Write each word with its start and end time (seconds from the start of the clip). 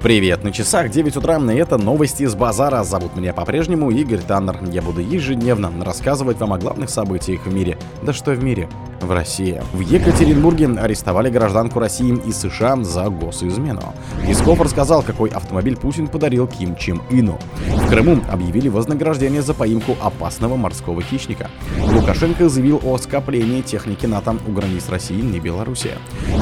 Привет, 0.00 0.44
на 0.44 0.52
часах 0.52 0.90
9 0.90 1.16
утра, 1.16 1.38
и 1.38 1.56
это 1.56 1.78
новости 1.78 2.26
с 2.26 2.34
базара. 2.34 2.84
Зовут 2.84 3.16
меня 3.16 3.32
по-прежнему 3.32 3.90
Игорь 3.90 4.20
Таннер. 4.20 4.58
Я 4.70 4.82
буду 4.82 5.00
ежедневно 5.00 5.72
рассказывать 5.82 6.38
вам 6.38 6.52
о 6.52 6.58
главных 6.58 6.90
событиях 6.90 7.46
в 7.46 7.54
мире. 7.54 7.78
Да 8.02 8.12
что 8.12 8.32
в 8.32 8.44
мире? 8.44 8.68
В 9.04 9.12
России. 9.12 9.60
В 9.74 9.80
Екатеринбурге 9.80 10.66
арестовали 10.80 11.28
гражданку 11.28 11.78
России 11.78 12.18
и 12.26 12.32
США 12.32 12.82
за 12.82 13.10
госизмену. 13.10 13.94
Песков 14.26 14.62
рассказал, 14.62 15.02
какой 15.02 15.28
автомобиль 15.28 15.76
Путин 15.76 16.08
подарил 16.08 16.46
Ким 16.46 16.74
Чен 16.74 17.02
Ину. 17.10 17.38
В 17.66 17.88
Крыму 17.90 18.20
объявили 18.30 18.70
вознаграждение 18.70 19.42
за 19.42 19.52
поимку 19.52 19.94
опасного 20.00 20.56
морского 20.56 21.02
хищника. 21.02 21.50
Лукашенко 21.92 22.48
заявил 22.48 22.80
о 22.82 22.96
скоплении 22.96 23.60
техники 23.60 24.06
НАТО 24.06 24.36
у 24.48 24.52
границ 24.52 24.88
России 24.88 25.18
и 25.18 25.38
Беларуси. 25.38 25.90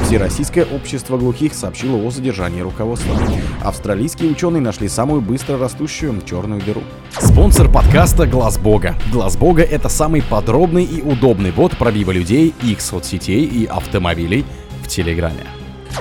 Всероссийское 0.05 0.65
общество 0.65 1.17
глухих 1.17 1.53
сообщило 1.53 1.97
о 1.97 2.11
задержании 2.11 2.61
руководства. 2.61 3.17
Австралийские 3.61 4.31
ученые 4.31 4.61
нашли 4.61 4.87
самую 4.87 5.19
быстро 5.19 5.57
растущую 5.57 6.21
черную 6.25 6.61
дыру. 6.61 6.81
Спонсор 7.19 7.69
подкаста 7.69 8.25
Глаз 8.25 8.57
Бога. 8.57 8.95
Глаз 9.11 9.35
Бога 9.35 9.63
это 9.63 9.89
самый 9.89 10.21
подробный 10.21 10.85
и 10.85 11.01
удобный 11.01 11.51
бот 11.51 11.77
пробива 11.77 12.11
людей, 12.11 12.52
их 12.61 12.81
соцсетей 12.81 13.45
и 13.45 13.65
автомобилей 13.65 14.45
в 14.83 14.87
Телеграме. 14.87 15.45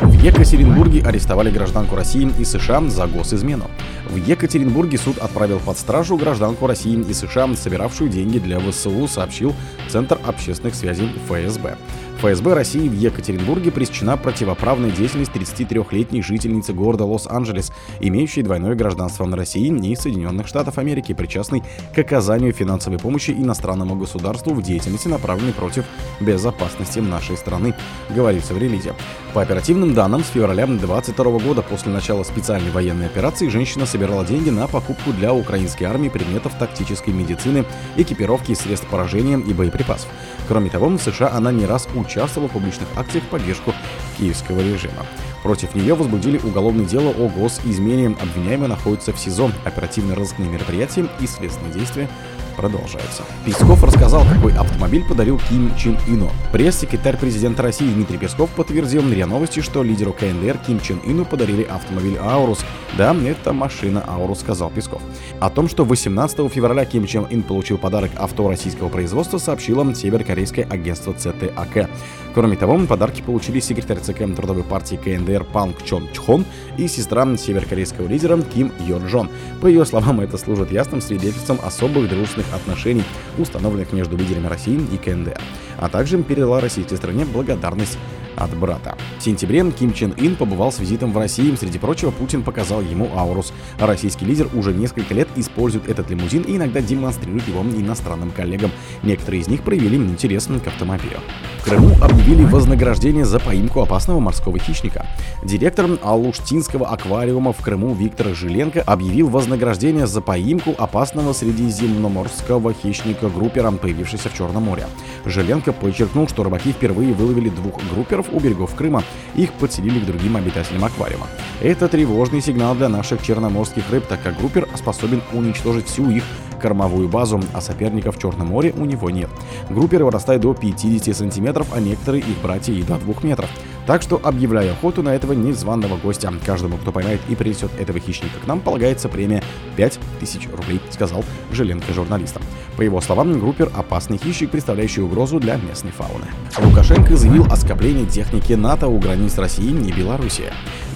В 0.01 0.13
Екатеринбурге 0.23 1.03
арестовали 1.03 1.51
гражданку 1.51 1.97
России 1.97 2.31
и 2.39 2.45
США 2.45 2.83
за 2.89 3.07
госизмену. 3.07 3.67
В 4.13 4.17
Екатеринбурге 4.17 4.99
суд 4.99 5.17
отправил 5.17 5.59
под 5.59 5.79
стражу 5.79 6.19
гражданку 6.19 6.67
России 6.67 7.01
и 7.01 7.15
США, 7.15 7.49
собиравшую 7.57 8.11
деньги 8.11 8.39
для 8.39 8.61
ВСУ, 8.61 9.09
сообщил 9.09 9.55
Центр 9.89 10.19
общественных 10.27 10.75
связей 10.75 11.09
ФСБ. 11.27 11.79
ФСБ 12.23 12.55
России 12.55 12.89
в 12.89 12.93
Екатеринбурге 12.93 13.73
пресечена 13.73 14.17
противоправная 14.17 14.91
деятельность 14.91 15.33
33-летней 15.33 16.23
жительницы 16.23 16.73
города 16.73 17.05
Лос-Анджелес, 17.05 17.73
имеющей 17.99 18.43
двойное 18.43 18.77
гражданство 18.77 19.25
на 19.25 19.37
России 19.37 19.67
и 19.67 19.97
Соединенных 19.97 20.47
Штатов 20.47 20.79
Америки, 20.79 21.15
причастной 21.15 21.65
к 21.93 21.99
оказанию 21.99 22.53
финансовой 22.53 23.01
помощи 23.01 23.33
иностранному 23.33 23.97
государству 23.97 24.55
в 24.55 24.63
деятельности, 24.63 25.09
направленной 25.09 25.53
против 25.53 25.85
безопасности 26.21 27.01
нашей 27.01 27.37
страны, 27.37 27.75
говорится 28.11 28.55
в 28.55 28.59
релизе. 28.59 28.95
По 29.35 29.43
оперативным 29.43 29.93
данным, 29.95 30.23
с 30.23 30.29
февраля 30.29 30.67
2022 30.67 31.39
года 31.41 31.63
после 31.63 31.91
начала 31.91 32.23
специальной 32.23 32.71
военной 32.71 33.07
операции 33.07 33.49
женщина 33.49 33.85
собирала 34.03 34.25
деньги 34.25 34.51
на 34.51 34.67
покупку 34.67 35.13
для 35.13 35.33
украинской 35.33 35.85
армии 35.85 36.09
предметов 36.09 36.55
тактической 36.59 37.15
медицины, 37.15 37.65
экипировки, 37.97 38.53
средств 38.53 38.89
поражения 38.89 39.39
и 39.39 39.53
боеприпасов. 39.53 40.09
Кроме 40.49 40.71
того, 40.71 40.89
в 40.89 40.99
США 40.99 41.31
она 41.33 41.53
не 41.53 41.67
раз 41.67 41.87
участвовала 41.95 42.49
в 42.49 42.53
публичных 42.53 42.89
акциях 42.97 43.23
в 43.23 43.29
поддержку 43.29 43.73
киевского 44.19 44.59
режима. 44.59 45.07
Против 45.45 45.77
нее 45.77 45.95
возбудили 45.95 46.39
уголовное 46.39 46.85
дело 46.85 47.11
о 47.11 47.29
госизмене. 47.29 48.17
Обвиняемая 48.21 48.69
находится 48.69 49.13
в 49.13 49.19
СИЗО. 49.21 49.53
Оперативно-розыскные 49.65 50.49
мероприятия 50.49 51.07
и 51.21 51.27
следственные 51.29 51.73
действия 51.73 52.09
продолжается. 52.53 53.23
Песков 53.45 53.83
рассказал, 53.83 54.25
какой 54.25 54.53
автомобиль 54.55 55.05
подарил 55.07 55.41
Ким 55.49 55.75
Чен 55.77 55.99
Ыну. 56.07 56.31
Пресс-секретарь 56.53 57.17
президента 57.17 57.63
России 57.63 57.93
Дмитрий 57.93 58.19
Песков 58.19 58.51
подтвердил 58.51 59.09
РИА 59.11 59.27
Новости, 59.27 59.61
что 59.61 59.83
лидеру 59.83 60.13
КНДР 60.13 60.59
Ким 60.67 60.81
Чен 60.81 61.01
Ыну 61.05 61.25
подарили 61.25 61.63
автомобиль 61.63 62.19
Аурус. 62.19 62.61
Да, 62.97 63.15
это 63.15 63.53
машина 63.53 64.05
Аурус, 64.07 64.41
сказал 64.41 64.71
Песков. 64.71 65.03
О 65.41 65.51
том, 65.51 65.69
что 65.69 65.85
18 65.85 66.53
февраля 66.53 66.85
Ким 66.85 67.07
Чен 67.07 67.27
Ын 67.31 67.43
получил 67.43 67.79
подарок 67.79 68.11
авто 68.17 68.49
российского 68.49 68.89
производства, 68.89 69.39
сообщило 69.39 69.83
северокорейское 69.95 70.67
агентство 70.69 71.13
ЦТАК. 71.13 71.89
Кроме 72.35 72.57
того, 72.57 72.79
подарки 72.87 73.21
получили 73.21 73.61
секретарь 73.61 73.99
ЦК 73.99 74.21
Трудовой 74.35 74.65
партии 74.65 74.97
КНДР 74.97 75.45
Панг 75.45 75.83
Чон 75.85 76.09
Чхон 76.13 76.47
и 76.79 76.89
сестра 76.89 77.27
северокорейского 77.37 78.09
лидера 78.09 78.41
Ким 78.41 78.73
Йон 78.81 79.07
Джон. 79.07 79.29
По 79.61 79.67
ее 79.67 79.85
словам, 79.85 80.21
это 80.21 80.39
служит 80.39 80.73
ясным 80.73 81.03
свидетельством 81.03 81.59
особых 81.63 82.09
дружественных 82.09 82.47
отношений, 82.55 83.05
установленных 83.37 83.93
между 83.93 84.17
лидерами 84.17 84.47
России 84.47 84.81
и 84.93 84.97
КНДР, 84.97 85.41
а 85.79 85.89
также 85.91 86.23
передала 86.23 86.61
российской 86.61 86.97
стране 86.97 87.27
благодарность 87.27 87.99
от 88.37 88.57
брата. 88.57 88.97
В 89.19 89.23
сентябре 89.23 89.63
Ким 89.71 89.93
Чен 89.93 90.15
Ин 90.17 90.37
побывал 90.37 90.73
с 90.73 90.79
визитом 90.79 91.13
в 91.13 91.19
России. 91.19 91.55
Среди 91.55 91.79
прочего, 91.79 92.11
Путин 92.11 92.43
показал 92.43 92.83
ему 92.83 93.11
Аурус. 93.15 93.53
Российский 93.79 94.25
лидер 94.25 94.49
уже 94.55 94.73
несколько 94.73 95.15
лет 95.15 95.29
использует 95.37 95.89
этот 95.89 96.11
лимузин 96.11 96.43
и 96.43 96.57
иногда 96.57 96.81
демонстрирует 96.81 97.47
его 97.49 97.63
иностранным 97.63 98.31
коллегам. 98.31 98.71
Некоторые 99.03 99.43
из 99.43 99.49
них 99.49 99.63
проявили 99.63 99.97
интерес 99.97 100.43
к 100.43 100.67
автомобилю. 100.67 101.19
В 101.61 101.65
Крыму 101.65 101.95
объявили 102.03 102.45
вознаграждение 102.45 103.25
за 103.25 103.39
поимку 103.39 103.81
опасного 103.81 104.19
морского 104.19 104.59
хищника. 104.59 105.07
Директор 105.45 105.87
Алуштинского 106.03 106.89
аквариума 106.89 107.53
в 107.53 107.59
Крыму 107.59 107.95
Виктор 107.95 108.35
Жиленко 108.35 108.83
объявил 108.83 109.29
вознаграждение 109.29 110.07
за 110.07 110.21
поимку 110.21 110.75
опасного 110.77 111.33
средиземноморского 111.33 112.73
хищника 112.73 113.29
группера, 113.29 113.71
появившегося 113.71 114.29
в 114.29 114.37
Черном 114.37 114.65
море. 114.65 114.87
Жиленко 115.25 115.73
подчеркнул, 115.73 116.27
что 116.29 116.43
рыбаки 116.43 116.73
впервые 116.73 117.13
выловили 117.13 117.49
двух 117.49 117.81
групперов 117.93 118.22
у 118.31 118.41
берегов 118.41 118.75
Крыма. 118.75 119.03
Их 119.35 119.53
подселили 119.53 119.99
к 120.01 120.07
другим 120.07 120.37
обитателям 120.37 120.85
аквариума. 120.85 121.27
Это 121.63 121.89
тревожный 121.89 122.41
сигнал 122.41 122.75
для 122.75 122.89
наших 122.89 123.23
черноморских 123.23 123.89
рыб, 123.91 124.05
так 124.07 124.23
как 124.23 124.39
группер 124.39 124.69
способен 124.77 125.23
уничтожить 125.33 125.87
всю 125.87 126.11
их 126.11 126.25
кормовую 126.61 127.09
базу, 127.09 127.41
а 127.53 127.61
соперников 127.61 128.17
в 128.17 128.21
Черном 128.21 128.49
море 128.49 128.73
у 128.77 128.85
него 128.85 129.11
нет. 129.11 129.29
Группер 129.69 130.05
вырастает 130.05 130.43
до 130.43 130.55
50 130.55 131.15
сантиметров, 131.15 131.67
а 131.75 131.81
некоторые 131.81 132.21
их 132.21 132.41
братья 132.43 132.73
и 132.73 132.83
до 132.83 132.97
2 132.99 133.15
метров. 133.23 133.51
Так 133.87 134.03
что 134.03 134.21
объявляю 134.23 134.73
охоту 134.73 135.03
на 135.03 135.15
этого 135.15 135.33
незваного 135.33 135.97
гостя. 135.97 136.33
Каждому, 136.47 136.77
кто 136.77 136.93
поймает 136.93 137.21
и 137.29 137.35
принесет 137.35 137.71
этого 137.81 137.99
хищника 137.99 138.39
к 138.43 138.47
нам, 138.47 138.61
полагается 138.61 139.09
премия 139.09 139.43
5000 139.77 140.49
рублей, 140.53 140.81
сказал 140.91 141.25
Желенко 141.51 141.93
журналистам. 141.93 142.43
По 142.77 142.83
его 142.83 143.01
словам, 143.01 143.39
группер– 143.39 143.71
опасный 143.75 144.19
хищник, 144.19 144.51
представляющий 144.51 145.03
угрозу 145.03 145.41
для 145.41 145.57
местной 145.57 145.91
фауны. 145.91 146.27
Лукашенко 146.59 147.17
заявил 147.17 147.45
о 147.51 147.57
скоплении 147.57 148.07
техники 148.07 148.53
НАТО 148.53 148.87
у 148.87 148.99
границ 148.99 149.37
России 149.39 149.71
и 149.71 149.93
Беларуси. 149.93 150.45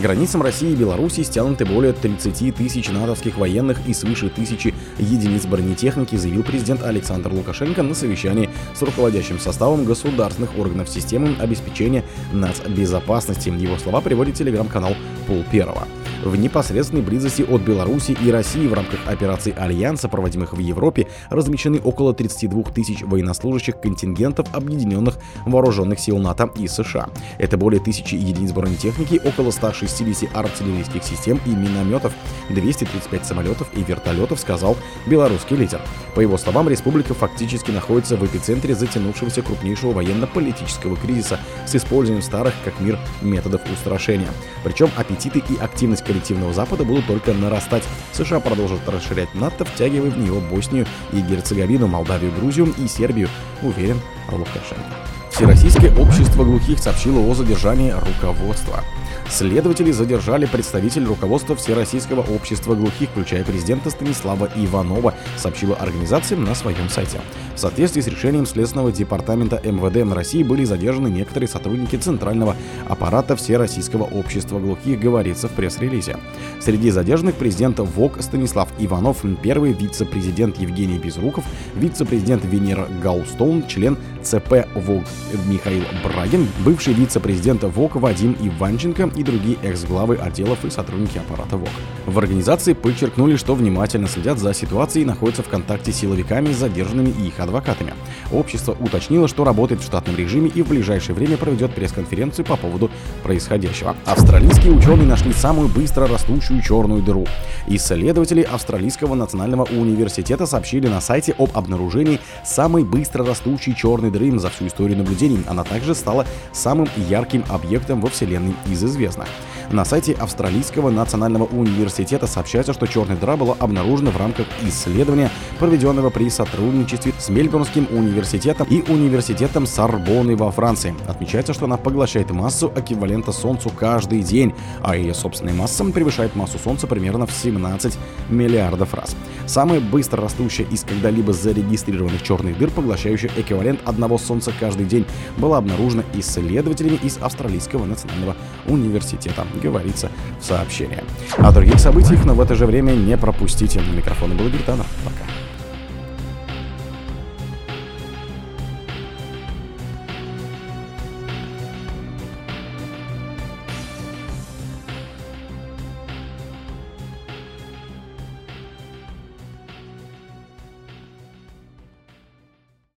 Границам 0.00 0.42
России 0.42 0.72
и 0.72 0.76
Беларуси 0.76 1.22
стянуты 1.22 1.64
более 1.64 1.92
30 1.92 2.54
тысяч 2.54 2.88
натовских 2.88 3.36
военных 3.36 3.78
и 3.86 3.94
свыше 3.94 4.28
тысячи 4.28 4.74
единиц 4.98 5.44
бронетехники, 5.46 6.16
заявил 6.16 6.44
президент 6.44 6.82
Александр 6.84 7.32
Лукашенко 7.32 7.82
на 7.82 7.94
совещании 7.94 8.50
с 8.74 8.82
руководящим 8.82 9.38
составом 9.38 9.84
государственных 9.84 10.56
органов 10.58 10.88
системы 10.88 11.34
обеспечения 11.40 12.04
нацбезопасности 12.32 12.75
безопасности. 12.76 13.48
Его 13.48 13.78
слова 13.78 14.00
приводит 14.00 14.34
телеграм-канал 14.34 14.94
Пол 15.26 15.42
Первого 15.50 15.86
в 16.26 16.36
непосредственной 16.36 17.02
близости 17.02 17.42
от 17.42 17.62
Беларуси 17.62 18.16
и 18.20 18.30
России 18.30 18.66
в 18.66 18.74
рамках 18.74 19.00
операций 19.06 19.52
Альянса, 19.52 20.08
проводимых 20.08 20.52
в 20.52 20.58
Европе, 20.58 21.08
размещены 21.30 21.78
около 21.78 22.14
32 22.14 22.62
тысяч 22.64 23.02
военнослужащих 23.02 23.80
контингентов 23.80 24.52
Объединенных 24.54 25.18
Вооруженных 25.44 26.00
Сил 26.00 26.18
НАТО 26.18 26.50
и 26.56 26.66
США. 26.66 27.08
Это 27.38 27.56
более 27.56 27.80
тысячи 27.80 28.14
единиц 28.14 28.52
бронетехники, 28.52 29.20
около 29.24 29.50
160 29.50 30.34
артиллерийских 30.34 31.04
систем 31.04 31.40
и 31.46 31.50
минометов, 31.50 32.12
235 32.50 33.26
самолетов 33.26 33.68
и 33.74 33.82
вертолетов, 33.82 34.40
сказал 34.40 34.76
белорусский 35.06 35.56
лидер. 35.56 35.80
По 36.16 36.20
его 36.20 36.38
словам, 36.38 36.66
республика 36.70 37.12
фактически 37.12 37.70
находится 37.70 38.16
в 38.16 38.24
эпицентре 38.24 38.74
затянувшегося 38.74 39.42
крупнейшего 39.42 39.92
военно-политического 39.92 40.96
кризиса 40.96 41.38
с 41.66 41.76
использованием 41.76 42.22
старых 42.22 42.54
как 42.64 42.80
мир 42.80 42.98
методов 43.20 43.60
устрашения. 43.70 44.30
Причем 44.64 44.88
аппетиты 44.96 45.42
и 45.50 45.58
активность 45.58 46.06
коллективного 46.06 46.54
Запада 46.54 46.84
будут 46.84 47.06
только 47.06 47.34
нарастать. 47.34 47.84
США 48.14 48.40
продолжат 48.40 48.88
расширять 48.88 49.34
НАТО, 49.34 49.66
втягивая 49.66 50.08
в 50.08 50.16
него 50.16 50.40
Боснию 50.40 50.86
и 51.12 51.20
Герцеговину, 51.20 51.86
Молдавию, 51.86 52.32
Грузию 52.32 52.72
и 52.78 52.88
Сербию, 52.88 53.28
уверен 53.60 54.00
Лукашенко. 54.32 55.15
Всероссийское 55.36 55.94
общество 55.94 56.44
глухих 56.44 56.78
сообщило 56.78 57.20
о 57.20 57.34
задержании 57.34 57.90
руководства. 57.90 58.82
Следователи 59.28 59.90
задержали 59.90 60.46
представителей 60.46 61.04
руководства 61.04 61.54
Всероссийского 61.54 62.22
общества 62.22 62.74
глухих, 62.74 63.10
включая 63.10 63.44
президента 63.44 63.90
Станислава 63.90 64.48
Иванова, 64.56 65.12
сообщила 65.36 65.76
организация 65.76 66.38
на 66.38 66.54
своем 66.54 66.88
сайте. 66.88 67.20
В 67.54 67.58
соответствии 67.58 68.00
с 68.00 68.06
решением 68.06 68.46
Следственного 68.46 68.92
департамента 68.92 69.60
МВД 69.62 70.10
России 70.14 70.42
были 70.42 70.64
задержаны 70.64 71.08
некоторые 71.08 71.48
сотрудники 71.48 71.96
Центрального 71.96 72.56
аппарата 72.88 73.36
Всероссийского 73.36 74.04
общества 74.04 74.58
глухих, 74.58 75.00
говорится 75.00 75.48
в 75.48 75.52
пресс-релизе. 75.52 76.16
Среди 76.60 76.90
задержанных 76.90 77.34
президент 77.34 77.78
ВОК 77.78 78.22
Станислав 78.22 78.68
Иванов, 78.78 79.18
первый 79.42 79.72
вице-президент 79.72 80.58
Евгений 80.58 80.98
Безруков, 80.98 81.44
вице-президент 81.74 82.44
Венера 82.44 82.86
Гаустон, 83.02 83.66
член 83.66 83.98
ЦП 84.22 84.66
ВОК 84.74 85.04
Михаил 85.46 85.84
Брагин, 86.04 86.48
бывший 86.64 86.94
вице-президент 86.94 87.62
ВОК 87.64 87.96
Вадим 87.96 88.36
Иванченко 88.40 89.10
и 89.16 89.22
другие 89.22 89.56
экс-главы 89.62 90.16
отделов 90.16 90.64
и 90.64 90.70
сотрудники 90.70 91.18
аппарата 91.18 91.56
ВОК. 91.56 91.70
В 92.06 92.18
организации 92.18 92.72
подчеркнули, 92.74 93.36
что 93.36 93.54
внимательно 93.54 94.06
следят 94.06 94.38
за 94.38 94.54
ситуацией 94.54 95.04
и 95.04 95.06
находятся 95.06 95.42
в 95.42 95.48
контакте 95.48 95.92
с 95.92 95.96
силовиками, 95.96 96.52
задержанными 96.52 97.08
и 97.08 97.28
их 97.28 97.40
адвокатами. 97.40 97.94
Общество 98.30 98.76
уточнило, 98.78 99.26
что 99.26 99.44
работает 99.44 99.80
в 99.80 99.84
штатном 99.84 100.16
режиме 100.16 100.48
и 100.48 100.62
в 100.62 100.68
ближайшее 100.68 101.14
время 101.14 101.36
проведет 101.36 101.74
пресс-конференцию 101.74 102.44
по 102.44 102.56
поводу 102.56 102.90
происходящего. 103.22 103.96
Австралийские 104.04 104.72
ученые 104.72 105.06
нашли 105.06 105.32
самую 105.32 105.68
быстро 105.68 106.06
растущую 106.06 106.62
черную 106.62 107.02
дыру. 107.02 107.26
Исследователи 107.66 108.42
Австралийского 108.42 109.14
национального 109.14 109.64
университета 109.64 110.46
сообщили 110.46 110.88
на 110.88 111.00
сайте 111.00 111.34
об 111.38 111.50
обнаружении 111.56 112.20
самой 112.44 112.84
быстро 112.84 113.24
растущей 113.24 113.74
черной 113.74 114.10
дыры 114.10 114.26
за 114.38 114.50
всю 114.50 114.66
историю 114.66 114.98
наблюдений. 115.16 115.44
Она 115.48 115.64
также 115.64 115.94
стала 115.94 116.26
самым 116.52 116.88
ярким 116.96 117.44
объектом 117.48 118.00
во 118.00 118.08
Вселенной 118.08 118.54
из 118.66 118.84
известных. 118.84 119.28
На 119.70 119.84
сайте 119.84 120.12
Австралийского 120.12 120.90
национального 120.90 121.44
университета 121.44 122.26
сообщается, 122.26 122.72
что 122.72 122.86
черная 122.86 123.16
дыра 123.16 123.36
была 123.36 123.56
обнаружена 123.58 124.10
в 124.12 124.16
рамках 124.16 124.46
исследования, 124.62 125.30
проведенного 125.58 126.10
при 126.10 126.30
сотрудничестве 126.30 127.12
с 127.18 127.28
Мельбурнским 127.28 127.88
университетом 127.90 128.68
и 128.70 128.82
университетом 128.82 129.66
Сорбонны 129.66 130.36
во 130.36 130.52
Франции. 130.52 130.94
Отмечается, 131.08 131.52
что 131.52 131.64
она 131.64 131.76
поглощает 131.76 132.30
массу 132.30 132.72
эквивалента 132.76 133.32
Солнцу 133.32 133.70
каждый 133.70 134.22
день, 134.22 134.54
а 134.82 134.96
ее 134.96 135.14
собственная 135.14 135.54
масса 135.54 135.84
превышает 135.86 136.36
массу 136.36 136.58
Солнца 136.58 136.86
примерно 136.86 137.26
в 137.26 137.32
17 137.32 137.98
миллиардов 138.28 138.94
раз. 138.94 139.16
Самая 139.46 139.80
быстро 139.80 140.22
растущая 140.22 140.64
из 140.64 140.82
когда-либо 140.82 141.32
зарегистрированных 141.32 142.22
черных 142.22 142.58
дыр, 142.58 142.70
поглощающая 142.70 143.30
эквивалент 143.36 143.80
одного 143.84 144.18
Солнца 144.18 144.52
каждый 144.58 144.86
день, 144.86 145.06
была 145.36 145.58
обнаружена 145.58 146.04
исследователями 146.14 146.98
из 147.02 147.18
Австралийского 147.18 147.84
национального 147.84 148.36
университета 148.66 149.46
говорится 149.62 150.10
в 150.40 150.44
сообщении. 150.44 151.02
О 151.38 151.52
других 151.52 151.78
событиях, 151.78 152.24
но 152.24 152.34
в 152.34 152.40
это 152.40 152.54
же 152.54 152.66
время 152.66 152.92
не 152.92 153.16
пропустите. 153.16 153.80
На 153.80 153.92
микрофоне 153.92 154.34
был 154.34 154.48
Британов. 154.48 154.86
Пока. 155.04 155.25